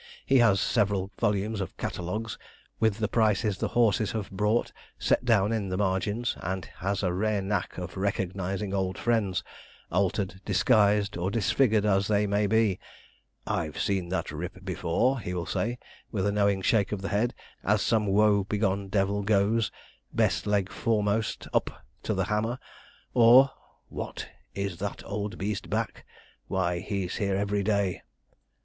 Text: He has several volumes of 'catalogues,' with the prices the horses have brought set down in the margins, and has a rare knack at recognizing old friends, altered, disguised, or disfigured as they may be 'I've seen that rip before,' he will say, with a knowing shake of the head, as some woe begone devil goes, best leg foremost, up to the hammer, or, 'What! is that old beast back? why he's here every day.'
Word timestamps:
He 0.25 0.39
has 0.39 0.59
several 0.59 1.11
volumes 1.19 1.61
of 1.61 1.77
'catalogues,' 1.77 2.39
with 2.79 2.97
the 2.97 3.07
prices 3.07 3.59
the 3.59 3.67
horses 3.77 4.13
have 4.13 4.31
brought 4.31 4.71
set 4.97 5.23
down 5.23 5.51
in 5.51 5.69
the 5.69 5.77
margins, 5.77 6.35
and 6.39 6.65
has 6.79 7.03
a 7.03 7.13
rare 7.13 7.39
knack 7.43 7.75
at 7.77 7.95
recognizing 7.95 8.73
old 8.73 8.97
friends, 8.97 9.43
altered, 9.91 10.41
disguised, 10.43 11.17
or 11.17 11.29
disfigured 11.29 11.85
as 11.85 12.07
they 12.07 12.25
may 12.25 12.47
be 12.47 12.79
'I've 13.45 13.79
seen 13.79 14.09
that 14.09 14.31
rip 14.31 14.65
before,' 14.65 15.19
he 15.19 15.35
will 15.35 15.45
say, 15.45 15.77
with 16.11 16.25
a 16.25 16.31
knowing 16.31 16.63
shake 16.63 16.91
of 16.91 17.03
the 17.03 17.09
head, 17.09 17.35
as 17.63 17.83
some 17.83 18.07
woe 18.07 18.43
begone 18.45 18.87
devil 18.87 19.21
goes, 19.21 19.69
best 20.11 20.47
leg 20.47 20.71
foremost, 20.71 21.47
up 21.53 21.83
to 22.01 22.15
the 22.15 22.23
hammer, 22.25 22.57
or, 23.13 23.51
'What! 23.87 24.29
is 24.55 24.77
that 24.77 25.03
old 25.05 25.37
beast 25.37 25.69
back? 25.69 26.07
why 26.47 26.79
he's 26.79 27.17
here 27.17 27.35
every 27.35 27.61
day.' 27.61 28.01